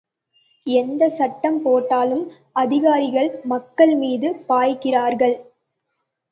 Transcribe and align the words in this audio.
எந்தச் 0.67 1.11
சட்டம் 1.11 1.61
போட்டாலும் 1.61 2.23
அதிகாரிகள் 2.55 3.31
மக்கள் 3.43 3.95
மீது 3.95 4.35
பாய்கிறார்கள். 4.49 5.37